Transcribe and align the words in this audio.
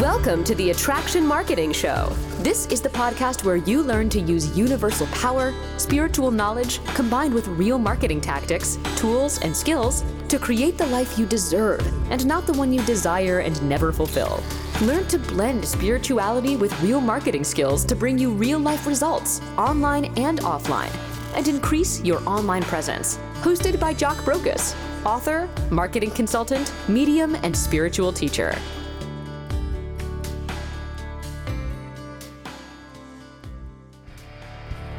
Welcome 0.00 0.44
to 0.44 0.54
the 0.54 0.70
Attraction 0.70 1.26
Marketing 1.26 1.72
Show. 1.72 2.08
This 2.38 2.66
is 2.68 2.80
the 2.80 2.88
podcast 2.88 3.44
where 3.44 3.56
you 3.56 3.82
learn 3.82 4.08
to 4.08 4.18
use 4.18 4.56
universal 4.56 5.06
power, 5.08 5.52
spiritual 5.76 6.30
knowledge, 6.30 6.82
combined 6.94 7.34
with 7.34 7.46
real 7.48 7.76
marketing 7.78 8.22
tactics, 8.22 8.78
tools, 8.96 9.42
and 9.42 9.54
skills 9.54 10.02
to 10.28 10.38
create 10.38 10.78
the 10.78 10.86
life 10.86 11.18
you 11.18 11.26
deserve 11.26 11.86
and 12.10 12.24
not 12.24 12.46
the 12.46 12.52
one 12.54 12.72
you 12.72 12.80
desire 12.86 13.40
and 13.40 13.62
never 13.68 13.92
fulfill. 13.92 14.42
Learn 14.80 15.06
to 15.08 15.18
blend 15.18 15.62
spirituality 15.66 16.56
with 16.56 16.80
real 16.80 17.02
marketing 17.02 17.44
skills 17.44 17.84
to 17.84 17.94
bring 17.94 18.18
you 18.18 18.30
real 18.30 18.58
life 18.58 18.86
results, 18.86 19.42
online 19.58 20.06
and 20.16 20.40
offline, 20.40 20.96
and 21.36 21.46
increase 21.46 22.02
your 22.02 22.26
online 22.26 22.62
presence. 22.62 23.18
Hosted 23.42 23.78
by 23.78 23.92
Jock 23.92 24.16
Brocas, 24.24 24.74
author, 25.04 25.46
marketing 25.70 26.12
consultant, 26.12 26.72
medium, 26.88 27.34
and 27.42 27.54
spiritual 27.54 28.14
teacher. 28.14 28.56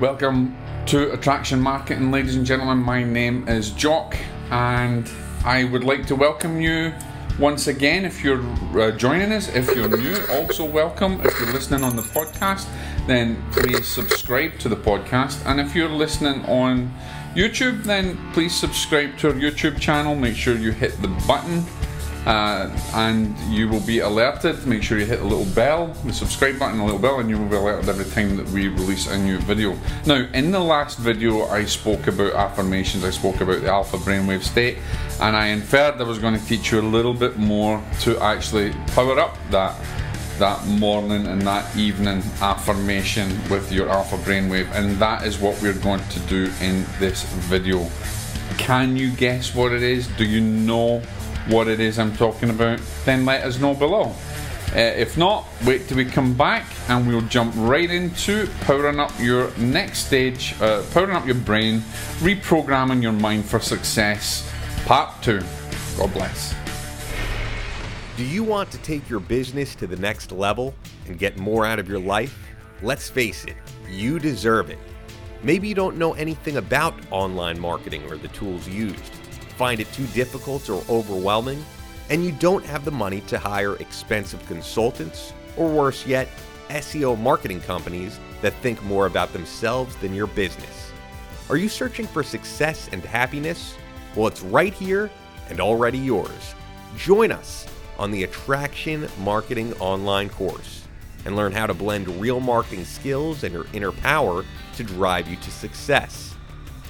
Welcome 0.02 0.58
to 0.88 1.12
Attraction 1.14 1.62
Marketing, 1.62 2.10
ladies 2.10 2.36
and 2.36 2.44
gentlemen. 2.44 2.80
My 2.80 3.04
name 3.04 3.48
is 3.48 3.70
Jock, 3.70 4.18
and 4.50 5.08
I 5.46 5.66
would 5.66 5.84
like 5.84 6.08
to 6.08 6.16
welcome 6.16 6.60
you 6.60 6.91
once 7.38 7.68
again. 7.68 8.04
If 8.04 8.24
you're 8.24 8.41
uh, 8.82 8.98
joining 8.98 9.32
us, 9.32 9.50
if 9.50 9.68
you're 9.76 9.96
new, 9.96 10.18
also 10.32 10.66
welcome. 10.66 11.22
If 11.24 11.40
you're 11.40 11.54
listening 11.54 11.84
on 11.84 11.96
the 11.96 12.02
podcast, 12.02 12.68
then 13.05 13.44
please 13.52 13.88
subscribe 13.88 14.58
to 14.58 14.70
the 14.70 14.76
podcast. 14.76 15.46
And 15.46 15.62
if 15.62 15.76
you're 15.76 15.88
listening 15.88 16.46
on 16.46 16.91
YouTube, 17.36 17.84
then 17.84 18.18
please 18.34 18.55
subscribe 18.55 19.20
to 19.20 19.27
our 19.27 19.36
YouTube 19.36 19.80
channel. 19.80 20.16
Make 20.16 20.36
sure 20.36 20.58
you 20.58 20.72
hit 20.72 20.99
the 21.04 21.10
button 21.27 21.63
uh, 22.26 22.70
and 22.94 23.38
you 23.50 23.68
will 23.68 23.82
be 23.82 24.00
alerted. 24.00 24.66
Make 24.66 24.84
sure 24.84 25.00
you 25.00 25.05
hit 25.05 25.20
the 25.20 25.26
little 25.26 25.54
bell, 25.54 25.88
the 26.05 26.14
subscribe 26.14 26.60
button, 26.60 26.78
the 26.78 26.84
little 26.84 27.00
bell, 27.00 27.20
and 27.20 27.30
you 27.30 27.38
will 27.38 27.48
be 27.48 27.55
alerted 27.55 27.90
every 27.90 28.05
time 28.05 28.38
that 28.38 28.48
we 28.50 28.68
release 28.68 29.08
a 29.08 29.18
new 29.18 29.40
video. 29.40 29.76
Now, 30.05 30.28
in 30.34 30.52
the 30.52 30.60
last 30.60 31.00
video, 31.00 31.46
I 31.48 31.66
spoke 31.66 32.08
about 32.08 32.34
affirmations, 32.34 33.04
I 33.04 33.10
spoke 33.10 33.41
about 33.41 33.62
the 33.62 33.70
alpha 33.70 33.98
brainwave 33.98 34.44
state, 34.44 34.78
and 35.20 35.36
I 35.36 35.48
inferred 35.48 36.00
I 36.00 36.04
was 36.04 36.20
going 36.20 36.38
to 36.38 36.46
teach 36.46 36.72
you 36.72 36.80
a 36.80 36.82
little 36.82 37.13
bit 37.13 37.38
more 37.38 37.84
to 38.02 38.20
actually 38.20 38.74
power 38.88 39.20
up 39.20 39.38
that 39.50 39.76
that 40.40 40.66
morning 40.66 41.28
and 41.28 41.44
that 41.44 41.76
evening 41.78 42.24
affirmation 42.41 43.30
with 43.48 43.72
your 43.72 43.88
alpha 43.90 44.18
brainwave, 44.18 44.72
and 44.74 44.98
that 44.98 45.26
is 45.26 45.38
what 45.38 45.60
we're 45.62 45.74
going 45.74 46.04
to 46.10 46.20
do 46.22 46.52
in 46.62 46.84
this 47.00 47.24
video. 47.24 47.88
Can 48.58 48.98
you 48.98 49.12
guess 49.12 49.54
what 49.54 49.72
it 49.72 49.84
is? 49.84 50.08
Do 50.18 50.26
you 50.26 50.41
know 50.41 51.02
what 51.52 51.68
it 51.68 51.80
is 51.82 51.99
I'm 51.99 52.16
talking 52.16 52.49
about, 52.49 52.80
then 53.05 53.26
let 53.26 53.44
us 53.44 53.60
know 53.60 53.74
below. 53.74 54.13
Uh, 54.74 54.80
if 54.80 55.18
not, 55.18 55.46
wait 55.66 55.85
till 55.85 55.98
we 55.98 56.05
come 56.05 56.34
back 56.34 56.66
and 56.88 57.05
we'll 57.05 57.21
jump 57.24 57.54
right 57.57 57.91
into 57.91 58.48
powering 58.62 59.02
up 59.02 59.12
your 59.20 59.52
next 59.57 60.05
stage, 60.05 60.55
uh, 60.62 60.82
powering 60.94 61.13
up 61.13 61.26
your 61.26 61.35
brain, 61.35 61.79
reprogramming 62.20 63.04
your 63.04 63.12
mind 63.12 63.44
for 63.44 63.60
success, 63.60 64.50
part 64.85 65.22
two. 65.22 65.41
God 65.97 66.13
bless. 66.13 66.56
Do 68.16 68.24
you 68.24 68.46
want 68.46 68.72
to 68.72 68.78
take 68.78 69.09
your 69.09 69.19
business 69.19 69.75
to 69.75 69.88
the 69.88 69.97
next 69.97 70.31
level 70.31 70.74
and 71.07 71.19
get 71.19 71.38
more 71.38 71.66
out 71.66 71.79
of 71.79 71.90
your 71.90 72.00
life? 72.00 72.38
Let's 72.81 73.09
face 73.09 73.44
it, 73.44 73.56
you 73.90 74.19
deserve 74.19 74.69
it. 74.69 74.79
Maybe 75.44 75.68
you 75.68 75.75
don't 75.75 75.97
know 75.97 76.13
anything 76.13 76.57
about 76.57 76.94
online 77.12 77.59
marketing 77.59 78.09
or 78.09 78.16
the 78.16 78.29
tools 78.29 78.69
used 78.69 79.21
find 79.52 79.80
it 79.80 79.91
too 79.94 80.07
difficult 80.07 80.69
or 80.69 80.84
overwhelming, 80.90 81.63
and 82.09 82.25
you 82.25 82.31
don't 82.31 82.66
have 82.66 82.85
the 82.85 82.91
money 82.91 83.22
to 83.22 83.40
hire 83.40 83.75
expensive 83.78 84.46
consultants, 84.47 85.34
or 85.57 85.69
worse 85.69 86.06
yet, 86.06 86.28
SEO 86.69 87.19
marketing 87.19 87.62
companies 87.62 88.19
that 88.41 88.53
think 88.56 88.81
more 88.84 89.06
about 89.06 89.34
themselves 89.34 89.95
than 89.97 90.13
your 90.13 90.28
business. 90.28 90.91
Are 91.50 91.57
you 91.57 91.69
searching 91.69 92.07
for 92.07 92.23
success 92.23 92.89
and 92.91 93.03
happiness? 93.03 93.75
Well, 94.16 94.28
it's 94.28 94.41
right 94.41 94.73
here 94.73 95.09
and 95.50 95.59
already 95.59 95.97
yours. 95.97 96.56
Join 96.97 97.31
us 97.31 97.68
on 97.97 98.12
the 98.12 98.23
Attraction 98.23 99.07
Marketing 99.19 99.73
Online 99.73 100.29
course 100.29 100.83
and 101.25 101.35
learn 101.35 101.51
how 101.51 101.68
to 101.68 101.73
blend 101.73 102.07
real 102.19 102.39
marketing 102.39 102.85
skills 102.85 103.44
and 103.44 103.53
your 103.53 103.66
inner 103.73 103.91
power 103.91 104.44
to 104.75 104.83
drive 104.83 105.28
you 105.28 105.35
to 105.38 105.51
success. 105.51 106.35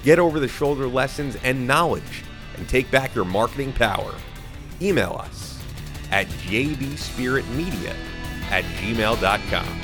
Get 0.04 0.20
over 0.20 0.40
the 0.40 0.48
shoulder 0.48 0.88
lessons 0.88 1.38
and 1.44 1.68
knowledge 1.68 2.24
and 2.58 2.68
take 2.68 2.90
back 2.92 3.16
your 3.16 3.26
marketing 3.26 3.74
power. 3.74 4.14
Email 4.82 5.20
us 5.24 5.60
at 6.12 6.28
jbspiritmedia 6.28 7.96
at 8.50 8.64
gmail.com. 8.66 9.82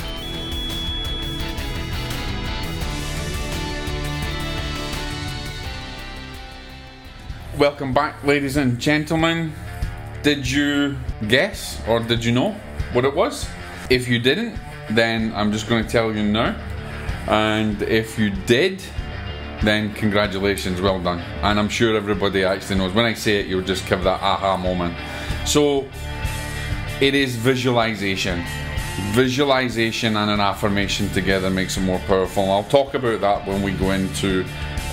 Welcome 7.57 7.91
back, 7.91 8.23
ladies 8.23 8.57
and 8.57 8.77
gentlemen. 8.77 9.51
Did 10.22 10.47
you 10.47 10.95
guess 11.27 11.81
or 11.88 12.00
did 12.00 12.23
you 12.23 12.31
know 12.31 12.51
what 12.94 13.03
it 13.03 13.16
was? 13.16 13.47
If 13.89 14.07
you 14.07 14.19
didn't, 14.19 14.59
then 14.91 15.33
I'm 15.33 15.51
just 15.51 15.67
going 15.67 15.83
to 15.83 15.89
tell 15.89 16.13
you 16.13 16.23
now. 16.23 16.56
And 17.27 17.81
if 17.81 18.19
you 18.19 18.29
did, 18.29 18.83
then 19.63 19.94
congratulations, 19.94 20.81
well 20.81 21.01
done. 21.01 21.19
And 21.41 21.59
I'm 21.59 21.69
sure 21.69 21.95
everybody 21.95 22.44
actually 22.44 22.78
knows. 22.78 22.94
When 22.94 23.06
I 23.06 23.13
say 23.13 23.40
it, 23.40 23.47
you'll 23.47 23.63
just 23.63 23.88
give 23.88 24.03
that 24.03 24.22
aha 24.22 24.57
moment. 24.57 24.95
So 25.47 25.88
it 27.01 27.13
is 27.13 27.35
visualization. 27.35 28.44
Visualization 29.13 30.18
and 30.18 30.31
an 30.31 30.40
affirmation 30.40 31.09
together 31.09 31.50
makes 31.50 31.78
it 31.78 31.81
more 31.81 32.00
powerful. 32.00 32.50
I'll 32.50 32.63
talk 32.63 32.94
about 32.94 33.22
that 33.22 33.47
when 33.47 33.62
we 33.62 33.72
go 33.72 33.91
into 33.91 34.45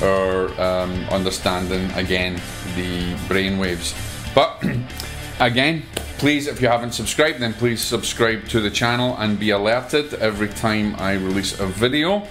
our 0.02 0.48
um, 0.60 0.92
understanding 1.10 1.90
again 1.92 2.34
the 2.76 3.14
brainwaves. 3.28 3.94
But 4.34 4.62
again, 5.40 5.84
please, 6.18 6.46
if 6.46 6.60
you 6.60 6.68
haven't 6.68 6.92
subscribed, 6.92 7.40
then 7.40 7.54
please 7.54 7.80
subscribe 7.80 8.48
to 8.48 8.60
the 8.60 8.70
channel 8.70 9.16
and 9.18 9.38
be 9.38 9.50
alerted 9.50 10.14
every 10.14 10.48
time 10.48 10.96
I 10.98 11.14
release 11.14 11.58
a 11.60 11.66
video 11.66 12.26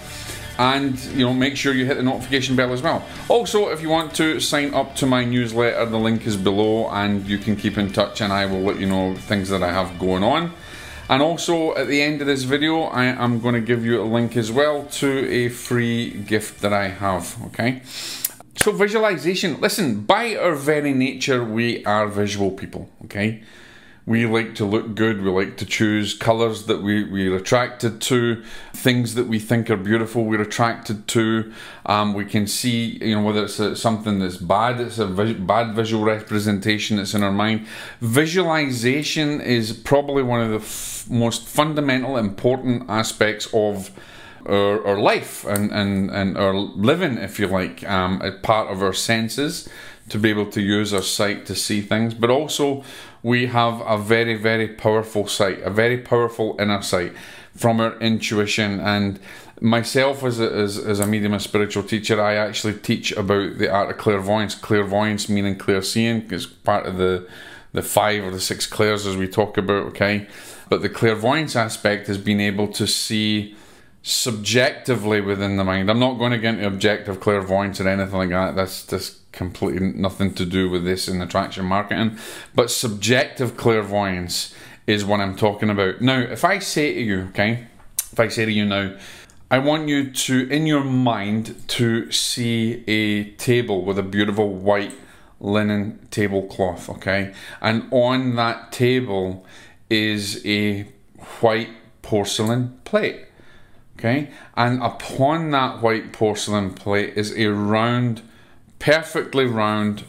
and 0.58 1.00
you 1.06 1.25
know 1.25 1.34
make 1.34 1.56
sure 1.56 1.74
you 1.74 1.86
hit 1.86 1.97
the 1.97 2.03
notification 2.03 2.56
bell 2.56 2.74
as 2.74 2.81
well. 2.81 3.06
Also 3.30 3.69
if 3.69 3.81
you 3.81 3.90
want 3.90 4.14
to 4.16 4.40
sign 4.40 4.74
up 4.74 4.96
to 4.96 5.06
my 5.06 5.24
newsletter 5.24 5.86
the 5.86 5.97
link 5.97 6.25
is 6.28 6.38
below 6.38 6.90
and 6.90 7.28
you 7.28 7.38
can 7.38 7.56
keep 7.56 7.78
in 7.78 7.91
touch 7.91 8.22
and 8.22 8.31
i 8.31 8.46
will 8.46 8.62
let 8.62 8.80
you 8.80 8.86
know 8.86 9.16
things 9.16 9.50
that 9.50 9.64
i 9.64 9.72
have 9.72 9.97
going 10.00 10.24
on. 10.24 10.52
And 11.09 11.22
also 11.22 11.75
at 11.75 11.88
the 11.88 12.02
end 12.02 12.22
of 12.22 12.28
this 12.28 12.44
video 12.44 12.84
i 12.84 13.06
am 13.06 13.40
going 13.40 13.56
to 13.56 13.62
give 13.62 13.86
you 13.86 14.02
a 14.02 14.06
link 14.06 14.38
as 14.38 14.52
well 14.52 14.86
to 14.86 15.30
a 15.30 15.50
free 15.50 16.12
gift 16.12 16.62
that 16.62 16.74
i 16.74 16.88
have 16.88 17.35
okay? 17.47 17.81
So 18.56 18.72
visualization. 18.72 19.59
Listen 19.59 20.02
by 20.02 20.35
our 20.35 20.53
very 20.53 20.94
nature 20.94 21.44
we 21.44 21.84
are 21.85 22.08
visual 22.08 22.52
people 22.52 22.90
okay 23.06 23.44
we 24.06 24.25
like 24.25 24.56
to 24.56 24.66
look 24.66 24.96
good. 24.96 25.22
We 25.22 25.30
like 25.30 25.58
to 25.58 25.66
choose 25.66 26.14
colours 26.14 26.66
that 26.66 26.81
we, 26.81 27.03
we're 27.03 27.36
attracted 27.36 28.02
to, 28.02 28.44
things 28.74 29.16
that 29.16 29.28
we 29.28 29.40
think 29.40 29.69
are 29.69 29.78
beautiful, 29.78 30.25
we're 30.25 30.41
attracted 30.41 31.08
to. 31.09 31.53
Um, 31.86 32.14
we 32.14 32.25
can 32.25 32.46
see, 32.46 32.97
you 33.02 33.16
know, 33.16 33.24
whether 33.24 33.46
it's 33.46 33.59
a, 33.59 33.75
something 33.75 34.19
that's 34.19 34.38
bad, 34.38 34.81
it's 34.81 35.00
a 35.00 35.08
bad 35.08 35.74
visual 35.74 36.03
representation 36.03 36.97
that's 36.97 37.14
in 37.14 37.24
our 37.24 37.31
mind. 37.31 37.66
Visualization 38.02 39.40
is 39.40 39.72
probably 39.72 40.24
one 40.24 40.41
of 40.41 40.50
the 40.50 40.58
f- 40.58 41.08
most 41.09 41.47
fundamental, 41.47 42.18
important 42.18 42.90
aspects 42.90 43.47
of. 43.53 43.91
Our, 44.46 44.85
our 44.85 45.00
life 45.00 45.46
and, 45.46 45.72
and, 45.72 46.12
and 46.12 46.38
our 46.38 46.53
living, 46.53 47.18
if 47.18 47.40
you 47.40 47.47
like, 47.47 47.81
um, 47.90 48.22
as 48.22 48.34
part 48.41 48.70
of 48.70 48.84
our 48.84 48.91
senses 48.91 49.70
to 50.09 50.19
be 50.19 50.30
able 50.30 50.46
to 50.47 50.62
use 50.62 50.94
our 50.94 51.02
sight 51.02 51.46
to 51.46 51.55
see 51.55 51.82
things, 51.82 52.14
but 52.14 52.29
also 52.29 52.84
we 53.22 53.47
have 53.47 53.82
a 53.82 53.97
very, 53.97 54.35
very 54.35 54.67
powerful 54.67 55.28
sight, 55.28 55.61
a 55.64 55.70
very 55.70 55.97
powerful 55.97 56.55
inner 56.59 56.82
sight 56.82 57.14
from 57.55 57.79
our 57.79 57.97
intuition. 58.00 58.79
And 58.79 59.20
myself, 59.61 60.23
as 60.23 60.40
a, 60.40 60.52
as, 60.52 60.78
as 60.78 61.00
a 61.00 61.08
medium 61.08 61.34
and 61.34 61.41
spiritual 61.41 61.84
teacher, 61.84 62.22
I 62.22 62.35
actually 62.35 62.73
teach 62.73 63.11
about 63.14 63.58
the 63.58 63.70
art 63.72 63.91
of 63.91 63.97
clairvoyance. 63.97 64.55
Clairvoyance 64.55 65.29
meaning 65.29 65.58
clear 65.58 65.82
seeing, 65.82 66.29
is 66.32 66.46
part 66.46 66.85
of 66.85 66.97
the 66.97 67.28
the 67.73 67.82
five 67.82 68.23
or 68.23 68.29
the 68.29 68.40
six 68.40 68.67
clairs 68.67 69.08
as 69.08 69.17
we 69.17 69.28
talk 69.28 69.58
about, 69.58 69.88
okay? 69.88 70.28
But 70.70 70.84
the 70.84 70.90
clairvoyance 70.90 71.55
aspect 71.55 72.08
is 72.08 72.20
being 72.20 72.40
able 72.40 72.67
to 72.67 72.85
see 72.85 73.55
subjectively 74.03 75.22
within 75.22 75.55
the 75.55 75.64
mind. 75.64 75.90
I'm 75.90 76.00
not 76.00 76.20
going 76.20 76.34
to 76.34 76.38
get 76.38 76.55
into 76.55 76.67
objective 76.67 77.22
clairvoyance 77.22 77.79
or 77.79 77.88
anything 77.88 78.17
like 78.17 78.29
that. 78.29 78.55
That's 78.55 78.85
just 78.85 79.32
completely 79.32 79.94
nothing 79.94 80.34
to 80.35 80.46
do 80.46 80.70
with 80.70 80.84
this 80.84 81.08
in 81.08 81.22
attraction 81.22 81.66
marketing. 81.66 82.17
But 82.53 82.70
subjective 82.70 83.55
clairvoyance 83.55 84.53
is 84.85 85.05
what 85.05 85.22
I'm 85.22 85.38
talking 85.38 85.70
about. 85.70 86.02
Now, 86.02 86.20
if 86.20 86.44
I 86.44 86.59
say 86.59 86.94
to 86.94 87.02
you, 87.02 87.20
okay, 87.29 87.67
if 88.11 88.20
I 88.20 88.28
say 88.28 88.44
to 88.46 88.52
you 88.52 88.66
now, 88.66 88.96
I 89.50 89.59
want 89.59 89.88
you 89.88 90.11
to, 90.11 90.50
in 90.50 90.67
your 90.67 90.84
mind, 90.84 91.55
to 91.70 92.11
see 92.11 92.84
a 92.88 93.32
table 93.35 93.85
with 93.85 93.97
a 93.97 94.03
beautiful 94.03 94.50
white 94.50 94.94
linen 95.40 96.05
tablecloth, 96.11 96.90
okay? 96.90 97.34
And 97.61 97.88
on 97.91 98.35
that 98.35 98.72
table 98.72 99.46
is 99.90 100.46
a 100.46 100.88
white 101.40 101.70
porcelain 102.02 102.79
plate. 102.84 103.28
Okay, 103.97 104.31
and 104.55 104.81
upon 104.81 105.51
that 105.51 105.81
white 105.81 106.11
porcelain 106.11 106.73
plate 106.73 107.13
is 107.16 107.31
a 107.37 107.47
round, 107.47 108.22
perfectly 108.79 109.45
round 109.45 110.03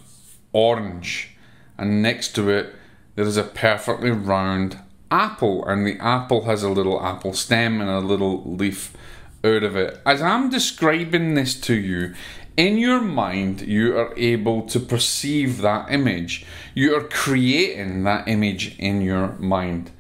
orange, 0.53 1.37
and 1.79 2.03
next 2.03 2.35
to 2.35 2.51
it 2.51 2.75
there 3.15 3.27
is 3.27 3.37
a 3.37 3.45
perfectly 3.45 4.11
round 4.11 4.79
apple, 5.11 5.65
and 5.67 5.87
the 5.87 5.99
apple 6.01 6.47
has 6.47 6.63
a 6.63 6.71
little 6.71 7.01
apple 7.05 7.33
stem 7.33 7.81
and 7.81 7.91
a 7.91 8.01
little 8.01 8.43
leaf 8.45 8.97
out 9.45 9.63
of 9.63 9.77
it. 9.77 10.01
As 10.05 10.21
I'm 10.23 10.51
describing 10.51 11.35
this 11.35 11.61
to 11.61 11.75
you, 11.75 12.15
in 12.57 12.79
your 12.79 13.01
mind, 13.01 13.63
you 13.63 13.97
are 13.99 14.15
able 14.17 14.63
to 14.63 14.81
perceive 14.81 15.61
that 15.61 15.91
image. 15.91 16.47
You 16.75 16.97
are 16.97 17.03
creating 17.03 18.05
that 18.05 18.29
image 18.29 18.79
in 18.79 19.03
your 19.03 19.33
mind. 19.39 19.91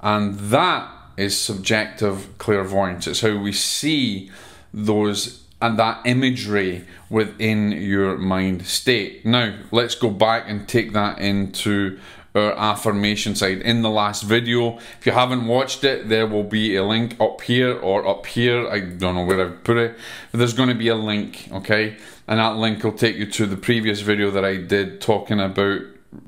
And 0.00 0.34
that 0.34 0.90
is 1.20 1.38
subjective 1.38 2.38
clairvoyance. 2.38 3.06
It's 3.06 3.20
how 3.20 3.36
we 3.36 3.52
see 3.52 4.30
those 4.72 5.44
and 5.62 5.78
that 5.78 6.00
imagery 6.06 6.86
within 7.10 7.72
your 7.72 8.16
mind 8.16 8.66
state. 8.66 9.26
Now, 9.26 9.58
let's 9.70 9.94
go 9.94 10.08
back 10.08 10.44
and 10.48 10.66
take 10.66 10.94
that 10.94 11.18
into 11.18 11.98
our 12.34 12.52
affirmation 12.52 13.34
side. 13.34 13.58
In 13.58 13.82
the 13.82 13.90
last 13.90 14.22
video, 14.22 14.78
if 14.98 15.04
you 15.04 15.12
haven't 15.12 15.46
watched 15.46 15.84
it, 15.84 16.08
there 16.08 16.26
will 16.26 16.44
be 16.44 16.76
a 16.76 16.84
link 16.84 17.20
up 17.20 17.42
here 17.42 17.76
or 17.78 18.06
up 18.06 18.24
here. 18.26 18.68
I 18.68 18.80
don't 18.80 19.16
know 19.16 19.24
where 19.24 19.44
I've 19.44 19.64
put 19.64 19.76
it, 19.76 19.98
but 20.30 20.38
there's 20.38 20.54
going 20.54 20.68
to 20.68 20.74
be 20.74 20.88
a 20.88 20.94
link, 20.94 21.48
okay? 21.52 21.96
And 22.26 22.38
that 22.38 22.56
link 22.56 22.82
will 22.82 22.92
take 22.92 23.16
you 23.16 23.26
to 23.26 23.46
the 23.46 23.56
previous 23.56 24.00
video 24.00 24.30
that 24.30 24.44
I 24.44 24.56
did 24.56 25.00
talking 25.00 25.40
about, 25.40 25.82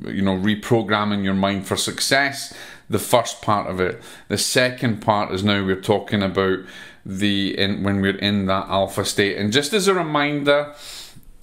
you 0.06 0.22
know, 0.22 0.36
reprogramming 0.36 1.24
your 1.24 1.34
mind 1.34 1.66
for 1.66 1.76
success. 1.76 2.54
The 2.88 2.98
first 2.98 3.42
part 3.42 3.70
of 3.70 3.80
it. 3.80 4.02
The 4.28 4.38
second 4.38 5.00
part 5.00 5.32
is 5.32 5.42
now 5.42 5.64
we're 5.64 5.80
talking 5.80 6.22
about 6.22 6.60
the 7.04 7.58
in, 7.58 7.82
when 7.82 8.00
we're 8.00 8.18
in 8.18 8.46
that 8.46 8.68
alpha 8.68 9.04
state. 9.04 9.36
And 9.38 9.52
just 9.52 9.72
as 9.72 9.88
a 9.88 9.94
reminder, 9.94 10.74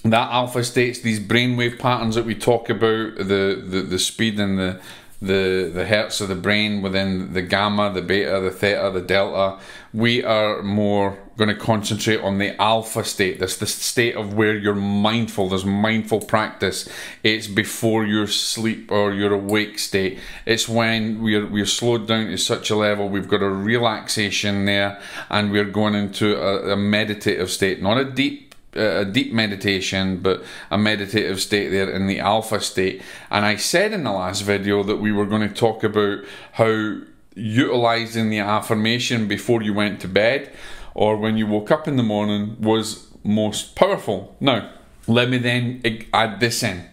that 0.03 0.31
alpha 0.31 0.63
states 0.63 0.99
these 0.99 1.19
brainwave 1.19 1.79
patterns 1.79 2.15
that 2.15 2.25
we 2.25 2.35
talk 2.35 2.69
about 2.69 3.17
the, 3.17 3.61
the, 3.65 3.81
the 3.87 3.99
speed 3.99 4.39
and 4.39 4.57
the 4.57 4.79
the 5.21 5.69
the 5.73 5.85
hertz 5.85 6.21
of 6.21 6.29
the 6.29 6.35
brain 6.35 6.81
within 6.81 7.33
the 7.33 7.41
gamma 7.41 7.91
the 7.93 8.01
beta 8.01 8.39
the 8.39 8.51
theta 8.51 8.89
the 8.93 9.01
delta 9.01 9.59
we 9.93 10.23
are 10.23 10.63
more 10.63 11.19
going 11.39 11.49
to 11.49 11.55
concentrate 11.55 12.21
on 12.21 12.37
the 12.37 12.59
alpha 12.61 13.03
state 13.03 13.39
that's 13.39 13.57
the 13.57 13.65
state 13.65 14.15
of 14.15 14.33
where 14.33 14.55
you're 14.55 14.75
mindful 14.75 15.49
there's 15.49 15.65
mindful 15.65 16.21
practice. 16.21 16.87
It's 17.23 17.47
before 17.47 18.05
your 18.05 18.27
sleep 18.27 18.91
or 18.91 19.13
your 19.13 19.33
awake 19.33 19.79
state. 19.79 20.19
It's 20.45 20.67
when 20.67 21.21
we're 21.21 21.45
we're 21.45 21.65
slowed 21.65 22.07
down 22.07 22.27
to 22.27 22.37
such 22.37 22.69
a 22.69 22.75
level 22.75 23.09
we've 23.09 23.27
got 23.27 23.41
a 23.41 23.49
relaxation 23.49 24.65
there 24.65 24.99
and 25.29 25.51
we're 25.51 25.65
going 25.65 25.95
into 25.95 26.35
a, 26.35 26.73
a 26.73 26.77
meditative 26.77 27.49
state. 27.49 27.81
Not 27.81 27.97
a 27.97 28.05
deep 28.05 28.55
a 28.73 29.03
deep 29.03 29.33
meditation, 29.33 30.17
but 30.17 30.43
a 30.69 30.77
meditative 30.77 31.41
state 31.41 31.69
there 31.69 31.89
in 31.89 32.05
the 32.05 32.19
alpha 32.19 32.59
state. 32.59 33.01
And 33.31 33.43
I 33.43 33.55
said 33.55 33.93
in 33.93 34.03
the 34.03 34.11
last 34.11 34.41
video 34.41 34.83
that 34.83 34.97
we 34.97 35.11
were 35.11 35.25
going 35.25 35.47
to 35.47 35.53
talk 35.53 35.83
about 35.83 36.19
how 36.53 36.99
utilizing 37.35 38.29
the 38.29 38.39
affirmation 38.39 39.27
before 39.27 39.63
you 39.63 39.73
went 39.73 40.01
to 40.01 40.07
bed 40.07 40.51
or 40.93 41.17
when 41.17 41.37
you 41.37 41.47
woke 41.47 41.71
up 41.71 41.87
in 41.87 41.97
the 41.97 42.03
morning 42.03 42.57
was 42.59 43.07
most 43.23 43.75
powerful. 43.75 44.35
Now, 44.39 44.71
let 45.07 45.29
me 45.29 45.37
then 45.37 45.81
add 46.13 46.39
this 46.39 46.63
in 46.63 46.85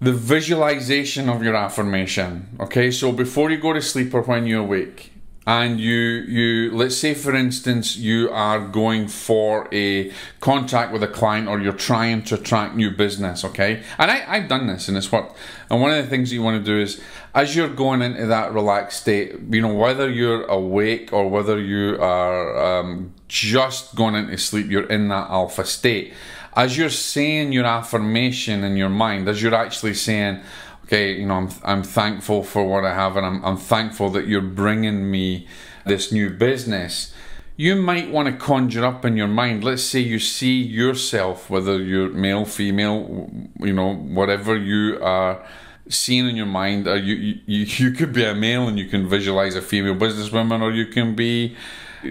the 0.00 0.12
visualization 0.12 1.28
of 1.28 1.42
your 1.42 1.56
affirmation. 1.56 2.48
Okay, 2.60 2.90
so 2.90 3.12
before 3.12 3.50
you 3.50 3.58
go 3.58 3.72
to 3.72 3.80
sleep 3.80 4.12
or 4.12 4.22
when 4.22 4.46
you 4.46 4.60
awake, 4.60 5.12
and 5.46 5.78
you 5.78 5.96
you 5.96 6.72
let's 6.72 6.96
say 6.96 7.14
for 7.14 7.32
instance 7.32 7.96
you 7.96 8.28
are 8.30 8.66
going 8.66 9.06
for 9.06 9.68
a 9.72 10.12
contract 10.40 10.92
with 10.92 11.04
a 11.04 11.08
client 11.08 11.46
or 11.46 11.60
you're 11.60 11.72
trying 11.72 12.20
to 12.20 12.34
attract 12.34 12.74
new 12.74 12.90
business 12.90 13.44
okay 13.44 13.80
and 13.96 14.10
I, 14.10 14.24
i've 14.26 14.48
done 14.48 14.66
this 14.66 14.88
and 14.88 14.96
it's 14.96 15.12
what 15.12 15.36
and 15.70 15.80
one 15.80 15.92
of 15.92 16.02
the 16.02 16.10
things 16.10 16.32
you 16.32 16.42
want 16.42 16.64
to 16.64 16.64
do 16.64 16.80
is 16.80 17.00
as 17.32 17.54
you're 17.54 17.68
going 17.68 18.02
into 18.02 18.26
that 18.26 18.52
relaxed 18.52 19.02
state 19.02 19.36
you 19.50 19.60
know 19.60 19.72
whether 19.72 20.10
you're 20.10 20.44
awake 20.46 21.12
or 21.12 21.30
whether 21.30 21.60
you 21.60 21.96
are 22.00 22.80
um, 22.80 23.14
just 23.28 23.94
going 23.94 24.14
into 24.14 24.36
sleep 24.38 24.70
you're 24.70 24.88
in 24.88 25.08
that 25.08 25.28
alpha 25.30 25.64
state 25.64 26.12
as 26.54 26.78
you're 26.78 26.88
saying 26.88 27.52
your 27.52 27.66
affirmation 27.66 28.64
in 28.64 28.76
your 28.76 28.88
mind 28.88 29.28
as 29.28 29.42
you're 29.42 29.54
actually 29.54 29.94
saying 29.94 30.40
okay, 30.86 31.18
you 31.18 31.26
know, 31.26 31.34
I'm, 31.34 31.50
I'm 31.64 31.82
thankful 31.82 32.44
for 32.44 32.64
what 32.64 32.84
I 32.84 32.94
have 32.94 33.16
and 33.16 33.26
I'm, 33.26 33.44
I'm 33.44 33.56
thankful 33.56 34.10
that 34.10 34.28
you're 34.28 34.40
bringing 34.40 35.10
me 35.10 35.46
this 35.84 36.12
new 36.12 36.30
business. 36.30 37.12
You 37.56 37.74
might 37.74 38.10
want 38.10 38.28
to 38.28 38.36
conjure 38.36 38.84
up 38.84 39.04
in 39.04 39.16
your 39.16 39.26
mind, 39.26 39.64
let's 39.64 39.82
say 39.82 40.00
you 40.00 40.18
see 40.18 40.62
yourself, 40.62 41.50
whether 41.50 41.82
you're 41.82 42.10
male, 42.10 42.44
female, 42.44 43.30
you 43.58 43.72
know, 43.72 43.94
whatever 43.94 44.56
you 44.56 45.02
are 45.02 45.44
seeing 45.88 46.28
in 46.28 46.36
your 46.36 46.46
mind, 46.46 46.86
you, 46.86 47.40
you, 47.46 47.64
you 47.64 47.90
could 47.90 48.12
be 48.12 48.24
a 48.24 48.34
male 48.34 48.68
and 48.68 48.78
you 48.78 48.86
can 48.86 49.08
visualize 49.08 49.56
a 49.56 49.62
female 49.62 49.94
businesswoman, 49.94 50.60
or 50.60 50.70
you 50.70 50.86
can 50.86 51.16
be 51.16 51.56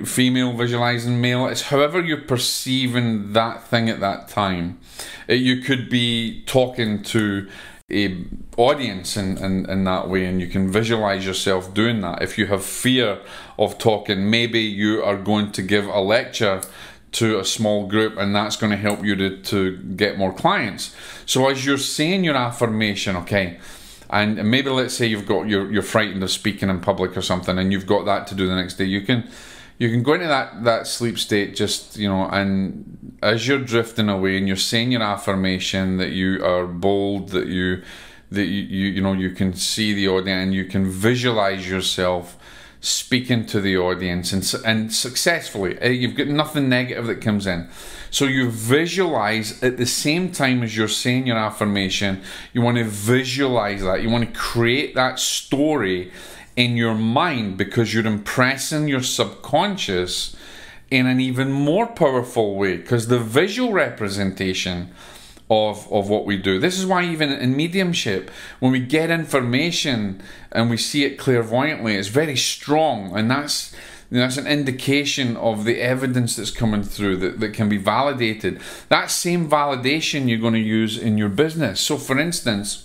female 0.03 0.53
visualizing 0.53 1.21
male. 1.21 1.47
It's 1.47 1.63
however 1.63 2.01
you're 2.01 2.21
perceiving 2.21 3.33
that 3.33 3.63
thing 3.63 3.89
at 3.89 3.99
that 3.99 4.27
time. 4.27 4.79
You 5.27 5.61
could 5.61 5.89
be 5.89 6.43
talking 6.45 7.03
to 7.03 7.47
a 7.91 8.25
audience 8.57 9.15
in, 9.15 9.37
in, 9.37 9.69
in 9.69 9.83
that 9.83 10.09
way 10.09 10.25
and 10.25 10.41
you 10.41 10.47
can 10.47 10.71
visualize 10.71 11.23
yourself 11.23 11.71
doing 11.73 12.01
that 12.01 12.21
if 12.23 12.35
you 12.35 12.47
have 12.47 12.65
fear 12.65 13.19
of 13.59 13.77
talking 13.77 14.27
maybe 14.27 14.59
you 14.59 15.03
are 15.03 15.17
going 15.17 15.51
to 15.51 15.61
give 15.61 15.85
a 15.85 15.99
lecture 15.99 16.61
to 17.11 17.39
a 17.39 17.45
small 17.45 17.85
group 17.85 18.17
and 18.17 18.35
that's 18.35 18.55
going 18.55 18.71
to 18.71 18.77
help 18.77 19.05
you 19.05 19.15
to, 19.15 19.39
to 19.43 19.77
get 19.77 20.17
more 20.17 20.33
clients 20.33 20.95
so 21.27 21.47
as 21.47 21.63
you're 21.63 21.77
saying 21.77 22.23
your 22.23 22.35
affirmation 22.35 23.15
okay 23.15 23.59
and 24.09 24.43
maybe 24.49 24.69
let's 24.71 24.95
say 24.95 25.05
you've 25.05 25.27
got 25.27 25.47
you're, 25.47 25.71
you're 25.71 25.83
frightened 25.83 26.23
of 26.23 26.31
speaking 26.31 26.69
in 26.69 26.79
public 26.79 27.15
or 27.15 27.21
something 27.21 27.59
and 27.59 27.71
you've 27.71 27.85
got 27.85 28.03
that 28.05 28.25
to 28.25 28.33
do 28.33 28.47
the 28.47 28.55
next 28.55 28.75
day 28.75 28.85
you 28.85 29.01
can 29.01 29.29
you 29.77 29.89
can 29.89 30.03
go 30.03 30.13
into 30.13 30.27
that 30.27 30.63
that 30.63 30.87
sleep 30.87 31.17
state 31.19 31.55
just 31.55 31.97
you 31.97 32.07
know 32.07 32.27
and 32.29 33.17
as 33.21 33.47
you're 33.47 33.59
drifting 33.59 34.09
away 34.09 34.37
and 34.37 34.47
you're 34.47 34.55
saying 34.57 34.91
your 34.91 35.03
affirmation 35.03 35.97
that 35.97 36.11
you 36.11 36.43
are 36.43 36.65
bold 36.65 37.29
that 37.29 37.47
you 37.47 37.81
that 38.31 38.45
you 38.45 38.63
you, 38.63 38.87
you 38.87 39.01
know 39.01 39.13
you 39.13 39.31
can 39.31 39.53
see 39.53 39.93
the 39.93 40.07
audience 40.07 40.43
and 40.43 40.53
you 40.53 40.65
can 40.65 40.89
visualize 40.89 41.69
yourself 41.69 42.37
speaking 42.85 43.45
to 43.45 43.59
the 43.59 43.75
audience 43.75 44.31
and 44.31 44.63
and 44.63 44.93
successfully 44.93 45.77
eh, 45.79 45.89
you've 45.89 46.15
got 46.15 46.27
nothing 46.27 46.69
negative 46.69 47.07
that 47.07 47.21
comes 47.21 47.47
in. 47.47 47.67
So 48.11 48.25
you 48.25 48.49
visualize 48.49 49.61
at 49.63 49.77
the 49.77 49.85
same 49.85 50.31
time 50.31 50.63
as 50.63 50.77
you're 50.77 50.87
saying 50.87 51.27
your 51.27 51.37
affirmation 51.37 52.21
you 52.53 52.61
want 52.61 52.77
to 52.77 52.83
visualize 52.83 53.81
that. 53.81 54.03
You 54.03 54.09
want 54.09 54.31
to 54.31 54.39
create 54.39 54.93
that 54.95 55.19
story 55.19 56.11
in 56.55 56.77
your 56.77 56.95
mind 56.95 57.57
because 57.57 57.93
you're 57.93 58.05
impressing 58.05 58.87
your 58.87 59.03
subconscious 59.03 60.35
in 60.89 61.05
an 61.07 61.19
even 61.19 61.51
more 61.51 61.87
powerful 61.87 62.55
way 62.55 62.77
because 62.77 63.07
the 63.07 63.19
visual 63.19 63.73
representation 63.73 64.91
of 65.49 65.91
of 65.91 66.09
what 66.09 66.25
we 66.25 66.37
do. 66.37 66.59
This 66.59 66.79
is 66.79 66.85
why 66.85 67.03
even 67.05 67.31
in 67.31 67.55
mediumship, 67.55 68.31
when 68.59 68.71
we 68.71 68.79
get 68.79 69.11
information 69.11 70.21
and 70.51 70.69
we 70.69 70.77
see 70.77 71.03
it 71.03 71.17
clairvoyantly, 71.17 71.95
it's 71.95 72.07
very 72.07 72.35
strong, 72.35 73.15
and 73.15 73.29
that's 73.29 73.75
you 74.09 74.17
know, 74.17 74.23
that's 74.23 74.37
an 74.37 74.47
indication 74.47 75.35
of 75.37 75.65
the 75.65 75.81
evidence 75.81 76.35
that's 76.35 76.51
coming 76.51 76.83
through 76.83 77.17
that, 77.17 77.39
that 77.39 77.53
can 77.53 77.69
be 77.69 77.77
validated. 77.77 78.59
That 78.89 79.09
same 79.09 79.49
validation 79.49 80.29
you're 80.29 80.39
going 80.39 80.53
to 80.53 80.59
use 80.59 80.97
in 80.97 81.17
your 81.17 81.29
business. 81.29 81.79
So, 81.79 81.97
for 81.97 82.19
instance, 82.19 82.84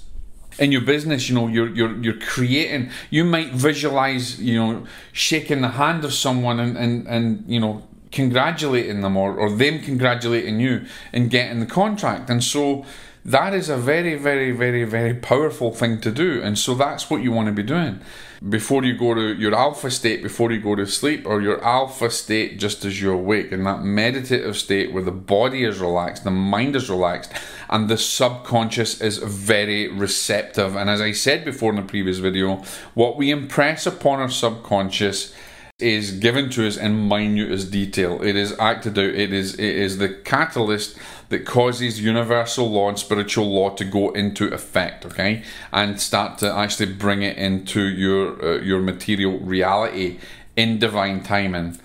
in 0.61 0.71
your 0.71 0.83
business, 0.83 1.29
you 1.29 1.35
know, 1.35 1.49
you're 1.49 1.69
you're 1.75 1.97
you're 1.97 2.21
creating. 2.21 2.91
You 3.09 3.25
might 3.25 3.53
visualize, 3.53 4.41
you 4.41 4.57
know, 4.57 4.87
shaking 5.13 5.63
the 5.63 5.69
hand 5.69 6.05
of 6.05 6.13
someone 6.13 6.61
and 6.61 6.77
and 6.77 7.07
and 7.09 7.45
you 7.49 7.59
know 7.59 7.83
congratulating 8.13 9.01
them 9.01 9.17
or, 9.17 9.35
or 9.35 9.51
them 9.51 9.81
congratulating 9.81 10.61
you 10.61 10.85
and 11.13 11.31
getting 11.31 11.61
the 11.61 11.67
contract. 11.67 12.31
And 12.31 12.43
so 12.43 12.85
that 13.25 13.55
is 13.55 13.69
a 13.69 13.77
very, 13.77 14.17
very, 14.17 14.51
very, 14.53 14.85
very 14.85 15.15
powerful 15.15 15.73
thing 15.73 16.01
to 16.01 16.11
do. 16.11 16.41
And 16.43 16.59
so 16.59 16.75
that's 16.75 17.11
what 17.11 17.23
you 17.23 17.33
want 17.33 17.47
to 17.47 17.53
be 17.53 17.63
doing 17.63 18.01
before 18.49 18.83
you 18.85 18.97
go 18.97 19.13
to 19.13 19.35
your 19.35 19.55
alpha 19.55 19.91
state, 19.91 20.23
before 20.23 20.51
you 20.51 20.61
go 20.61 20.75
to 20.75 20.87
sleep, 20.87 21.27
or 21.27 21.43
your 21.43 21.63
alpha 21.63 22.11
state 22.11 22.59
just 22.59 22.85
as 22.87 23.01
you're 23.01 23.13
awake, 23.13 23.53
in 23.53 23.65
that 23.65 23.83
meditative 23.83 24.57
state 24.57 24.93
where 24.93 25.03
the 25.03 25.13
body 25.13 25.65
is 25.65 25.79
relaxed, 25.79 26.25
the 26.25 26.31
mind 26.31 26.75
is 26.75 26.89
relaxed, 26.89 27.31
and 27.69 27.89
the 27.89 27.99
subconscious 27.99 29.01
is 29.03 29.19
very 29.19 29.89
receptive. 29.89 30.75
And 30.75 30.89
as 30.89 31.03
I 31.03 31.13
said 31.13 31.45
before 31.45 31.71
in 31.71 31.77
the 31.77 31.83
previous 31.83 32.17
video, 32.17 32.63
what 32.95 33.19
we 33.19 33.31
impress 33.31 33.87
upon 33.87 34.21
our 34.21 34.31
subconscious 34.31 35.35
is 35.83 36.13
given 36.13 36.51
to 36.51 36.67
us 36.67 36.77
in 36.77 37.09
minutest 37.09 37.71
detail. 37.71 38.23
It 38.23 38.37
is 38.37 38.59
acted 38.59 38.99
out. 38.99 39.05
It 39.05 39.33
is 39.33 39.55
it 39.55 39.75
is 39.77 39.99
the 39.99 40.09
catalyst 40.09 40.99
that 41.29 41.47
causes 41.47 42.01
universal 42.01 42.71
law 42.71 42.89
and 42.89 42.99
spiritual 42.99 43.51
law 43.53 43.71
to 43.71 43.85
go 43.85 44.11
into 44.11 44.49
effect. 44.49 45.07
Okay, 45.07 45.43
and 45.73 46.01
start 46.01 46.39
to 46.39 46.53
actually 46.53 46.93
bring 46.93 47.23
it 47.23 47.37
into 47.37 47.83
your 47.83 48.45
uh, 48.45 48.61
your 48.61 48.81
material 48.81 49.39
reality 49.39 50.19
in 50.57 50.79
divine 50.79 51.23
timing. 51.23 51.79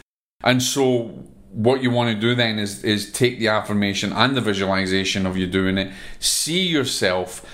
And 0.43 0.61
so 0.61 1.25
what 1.55 1.81
you 1.81 1.89
want 1.89 2.13
to 2.13 2.19
do 2.19 2.35
then 2.35 2.59
is 2.59 2.83
is 2.83 3.11
take 3.11 3.39
the 3.39 3.47
affirmation 3.47 4.11
and 4.11 4.35
the 4.35 4.41
visualization 4.41 5.25
of 5.25 5.37
you 5.37 5.47
doing 5.47 5.77
it, 5.77 5.91
see 6.19 6.67
yourself, 6.67 7.45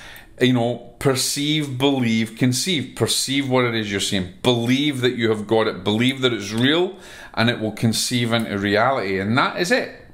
you 0.41 0.53
know, 0.53 0.93
perceive, 1.00 1.77
believe, 1.77 2.36
conceive, 2.36 2.95
perceive 2.95 3.50
what 3.50 3.65
it 3.65 3.75
is 3.75 3.91
you're 3.91 4.00
seeing, 4.00 4.33
believe 4.43 5.01
that 5.01 5.15
you 5.15 5.29
have 5.29 5.48
got 5.48 5.67
it, 5.67 5.83
believe 5.83 6.21
that 6.21 6.33
it's 6.33 6.51
real, 6.51 6.95
and 7.33 7.50
it 7.50 7.60
will 7.60 7.71
conceive 7.71 8.33
into 8.33 8.57
reality, 8.57 9.19
and 9.19 9.38
that 9.38 9.57
is 9.60 9.71
it. 9.71 10.05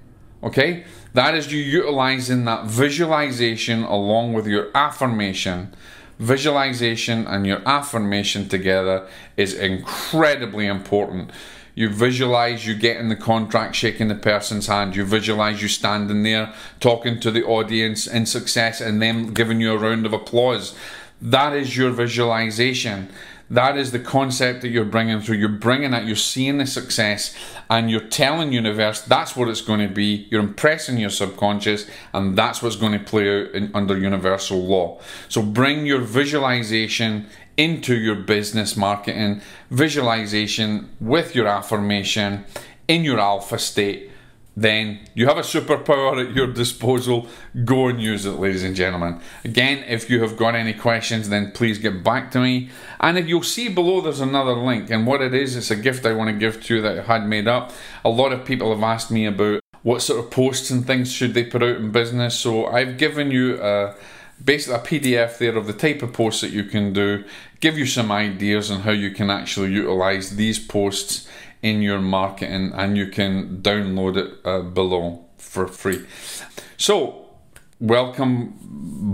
Okay, 0.44 0.86
that 1.14 1.34
is 1.34 1.52
you 1.52 1.60
utilizing 1.60 2.46
that 2.46 2.66
visualization 2.66 3.84
along 3.84 4.34
with 4.34 4.46
your 4.46 4.70
affirmation. 4.76 5.74
Visualization 6.20 7.26
and 7.28 7.46
your 7.46 7.62
affirmation 7.68 8.50
together 8.50 9.08
is 9.36 9.54
incredibly 9.54 10.66
important 10.66 11.32
you 11.78 11.90
visualize 11.90 12.66
you 12.66 12.74
getting 12.74 13.08
the 13.08 13.16
contract, 13.16 13.76
shaking 13.76 14.08
the 14.08 14.16
person's 14.16 14.66
hand. 14.66 14.96
You 14.96 15.06
visualize 15.06 15.62
you 15.62 15.68
standing 15.68 16.24
there 16.24 16.52
talking 16.80 17.20
to 17.20 17.30
the 17.30 17.44
audience 17.44 18.08
in 18.08 18.26
success 18.26 18.82
and 18.82 19.00
them 19.00 19.32
giving 19.32 19.62
you 19.62 19.74
a 19.74 19.78
round 19.78 20.08
of 20.08 20.12
applause. 20.12 20.74
That 21.22 21.54
is 21.54 21.78
your 21.78 21.92
visualization. 21.92 23.10
That 23.50 23.78
is 23.78 23.92
the 23.92 24.00
concept 24.00 24.62
that 24.62 24.70
you're 24.70 24.86
bringing 24.86 25.22
through. 25.22 25.38
You're 25.38 25.50
bringing 25.50 25.92
that, 25.92 26.06
you're 26.06 26.16
seeing 26.16 26.58
the 26.58 26.66
success, 26.66 27.36
and 27.70 27.90
you're 27.90 28.02
telling 28.02 28.52
universe 28.52 29.02
that's 29.02 29.36
what 29.36 29.48
it's 29.48 29.62
going 29.62 29.88
to 29.88 29.94
be. 29.94 30.28
You're 30.30 30.42
impressing 30.42 30.98
your 30.98 31.10
subconscious, 31.10 31.90
and 32.14 32.38
that's 32.38 32.62
what's 32.62 32.76
going 32.76 32.94
to 32.94 33.00
play 33.00 33.42
out 33.42 33.52
in, 33.52 33.72
under 33.74 33.98
universal 33.98 34.66
law. 34.66 35.00
So 35.30 35.42
bring 35.42 35.86
your 35.86 36.02
visualization 36.02 37.28
into 37.58 37.96
your 37.96 38.16
business 38.16 38.78
marketing 38.78 39.42
visualization 39.72 40.90
with 41.02 41.36
your 41.36 41.48
affirmation 41.48 42.46
in 42.88 43.04
your 43.04 43.20
alpha 43.20 43.58
state, 43.58 44.12
then 44.58 45.00
you 45.14 45.28
have 45.28 45.38
a 45.38 45.42
superpower 45.42 46.28
at 46.28 46.36
your 46.36 46.48
disposal. 46.48 47.28
Go 47.64 47.90
and 47.90 48.02
use 48.02 48.26
it, 48.26 48.32
ladies 48.32 48.64
and 48.64 48.76
gentlemen. 48.76 49.22
Again, 49.46 49.84
if 49.88 50.10
you 50.10 50.20
have 50.24 50.36
got 50.36 50.56
any 50.56 50.74
questions, 50.74 51.30
then 51.30 51.52
please 51.52 51.78
get 51.78 52.04
back 52.04 52.32
to 52.32 52.40
me. 52.40 52.70
And 53.00 53.20
if 53.20 53.28
you'll 53.28 53.44
see 53.44 53.70
below, 53.70 54.02
there's 54.02 54.20
another 54.20 54.56
link. 54.56 54.90
And 54.90 55.06
what 55.06 55.22
it 55.22 55.36
is, 55.36 55.56
it's 55.56 55.70
a 55.70 55.76
gift 55.76 56.08
I 56.08 56.14
want 56.14 56.32
to 56.32 56.36
give 56.36 56.64
to 56.64 56.76
you 56.76 56.82
that 56.82 56.98
I 56.98 57.04
had 57.04 57.28
made 57.28 57.48
up. 57.48 57.72
A 58.04 58.10
lot 58.10 58.34
of 58.34 58.46
people 58.46 58.74
have 58.74 58.82
asked 58.84 59.12
me 59.12 59.28
about 59.28 59.62
what 59.84 60.02
sort 60.02 60.26
of 60.26 60.32
posts 60.32 60.72
and 60.72 60.88
things 60.88 61.12
should 61.12 61.36
they 61.36 61.44
put 61.44 61.62
out 61.62 61.78
in 61.78 61.92
business. 61.92 62.36
So 62.36 62.66
I've 62.66 62.98
given 62.98 63.30
you 63.30 63.62
a 63.62 63.96
basically 64.44 64.76
a 64.76 64.80
PDF 64.80 65.38
there 65.38 65.58
of 65.58 65.68
the 65.68 65.74
type 65.74 66.02
of 66.02 66.14
posts 66.14 66.42
that 66.42 66.52
you 66.52 66.64
can 66.64 66.94
do, 66.94 67.24
give 67.60 67.78
you 67.78 67.86
some 67.86 68.12
ideas 68.12 68.70
on 68.70 68.82
how 68.82 68.92
you 68.92 69.12
can 69.12 69.30
actually 69.30 69.72
utilize 69.72 70.36
these 70.36 70.60
posts 70.60 71.28
in 71.62 71.82
your 71.82 72.00
marketing, 72.00 72.72
and 72.74 72.98
you 72.98 73.08
can 73.08 73.62
download 73.62 74.18
it 74.18 74.40
uh, 74.46 74.62
below 74.62 75.26
for 75.38 75.68
free. 75.68 76.06
So, 76.78 77.26
welcome 77.80 78.54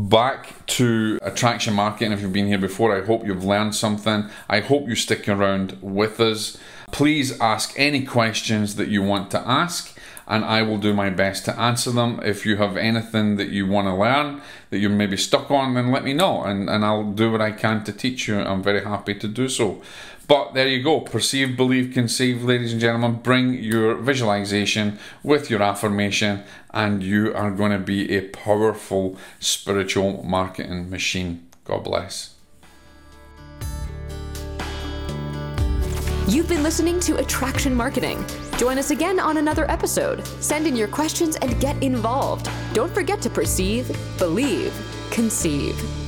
back 0.10 0.66
to 0.66 1.20
Attraction 1.22 1.74
Marketing. 1.74 2.12
If 2.12 2.22
you've 2.22 2.34
been 2.34 2.48
here 2.48 2.58
before, 2.58 2.96
I 2.96 3.06
hope 3.06 3.26
you've 3.26 3.46
learned 3.46 3.76
something. 3.76 4.30
I 4.50 4.60
hope 4.60 4.88
you 4.88 4.96
stick 4.96 5.28
around 5.28 5.78
with 5.82 6.20
us. 6.20 6.58
Please 6.92 7.40
ask 7.40 7.74
any 7.78 8.06
questions 8.06 8.76
that 8.76 8.88
you 8.88 9.02
want 9.02 9.32
to 9.32 9.40
ask 9.48 9.98
and 10.28 10.46
I 10.46 10.62
will 10.62 10.78
do 10.78 10.94
my 10.94 11.10
best 11.10 11.46
to 11.46 11.60
answer 11.60 11.92
them. 11.92 12.20
If 12.24 12.46
you 12.46 12.58
have 12.58 12.78
anything 12.78 13.36
that 13.38 13.50
you 13.50 13.68
want 13.68 13.88
to 13.88 13.96
learn 13.96 14.42
that 14.70 14.80
you're 14.80 14.90
maybe 14.90 15.18
stuck 15.18 15.52
on, 15.52 15.74
then 15.74 15.92
let 15.92 16.04
me 16.04 16.14
know 16.14 16.44
and, 16.44 16.70
and 16.70 16.86
I'll 16.86 17.12
do 17.12 17.32
what 17.32 17.42
I 17.42 17.52
can 17.52 17.84
to 17.84 17.92
teach 17.92 18.28
you. 18.28 18.40
I'm 18.40 18.64
very 18.64 18.84
happy 18.84 19.16
to 19.16 19.28
do 19.28 19.50
so. 19.50 19.82
But 20.28 20.54
there 20.54 20.68
you 20.68 20.82
go. 20.82 21.02
Perceive, 21.02 21.58
believe, 21.58 21.94
conceive, 21.94 22.44
ladies 22.44 22.72
and 22.72 22.82
gentlemen. 22.82 23.20
Bring 23.22 23.62
your 23.62 23.96
visualization 23.96 25.00
with 25.22 25.50
your 25.50 25.62
affirmation, 25.62 26.44
and 26.72 27.04
you 27.04 27.34
are 27.34 27.52
going 27.52 27.72
to 27.72 27.80
be 27.80 28.16
a 28.16 28.30
powerful 28.30 29.18
spiritual 29.40 30.24
marketing 30.24 30.90
machine. 30.90 31.48
God 31.66 31.84
bless. 31.84 32.36
You've 36.26 36.48
been 36.48 36.64
listening 36.64 37.02
to 37.02 37.18
Attraction 37.18 37.76
Marketing. 37.76 38.26
Join 38.58 38.78
us 38.78 38.92
again 38.92 39.20
on 39.20 39.38
another 39.38 39.70
episode. 39.70 40.26
Send 40.40 40.66
in 40.66 40.76
your 40.76 40.88
questions 40.88 41.36
and 41.36 41.60
get 41.60 41.82
involved. 41.84 42.50
Don't 42.74 42.94
forget 42.94 43.22
to 43.24 43.30
perceive, 43.30 43.92
believe, 44.18 44.74
conceive. 45.12 46.03